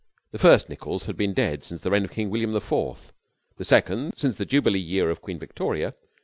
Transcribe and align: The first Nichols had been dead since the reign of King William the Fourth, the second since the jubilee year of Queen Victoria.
The 0.31 0.39
first 0.39 0.67
Nichols 0.67 1.05
had 1.05 1.15
been 1.15 1.35
dead 1.35 1.63
since 1.63 1.81
the 1.81 1.91
reign 1.91 2.05
of 2.05 2.09
King 2.09 2.31
William 2.31 2.53
the 2.53 2.59
Fourth, 2.59 3.13
the 3.57 3.63
second 3.63 4.13
since 4.17 4.35
the 4.35 4.47
jubilee 4.47 4.79
year 4.79 5.11
of 5.11 5.21
Queen 5.21 5.37
Victoria. 5.37 5.93